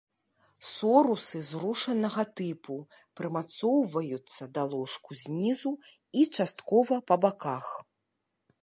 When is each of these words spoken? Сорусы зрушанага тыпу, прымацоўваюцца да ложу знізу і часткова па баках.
Сорусы 0.69 1.41
зрушанага 1.49 2.23
тыпу, 2.41 2.77
прымацоўваюцца 3.21 4.49
да 4.57 4.61
ложу 4.73 5.11
знізу 5.23 5.71
і 6.23 6.29
часткова 6.39 6.95
па 7.11 7.15
баках. 7.29 7.65